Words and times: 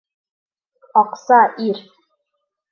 Аҡса, 1.03 1.39
ир! 1.69 1.85